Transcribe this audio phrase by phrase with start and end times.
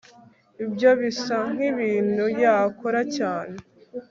[0.65, 3.55] Ibyo bisa nkibintu yakora cyane